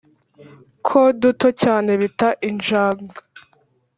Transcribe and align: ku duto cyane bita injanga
ku 0.85 0.99
duto 1.21 1.47
cyane 1.61 1.91
bita 2.01 2.29
injanga 2.49 3.15